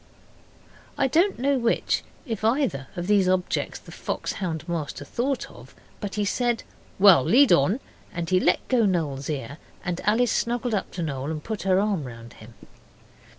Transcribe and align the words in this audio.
I 0.97 1.07
don't 1.07 1.37
know 1.37 1.59
which, 1.59 2.03
if 2.25 2.43
either, 2.43 2.87
of 2.95 3.05
these 3.05 3.29
objects 3.29 3.77
the 3.77 3.91
fox 3.91 4.31
hound 4.33 4.67
master 4.67 5.05
thought 5.05 5.47
of, 5.51 5.75
but 5.99 6.15
he 6.15 6.25
said 6.25 6.63
'Well, 6.97 7.23
lead 7.23 7.51
on,' 7.53 7.79
and 8.11 8.27
he 8.27 8.39
let 8.39 8.67
go 8.67 8.87
Noel's 8.87 9.29
ear 9.29 9.59
and 9.85 10.01
Alice 10.03 10.31
snuggled 10.31 10.73
up 10.73 10.89
to 10.93 11.03
Noel 11.03 11.29
and 11.29 11.43
put 11.43 11.61
her 11.69 11.79
arm 11.79 12.05
round 12.05 12.33
him. 12.33 12.55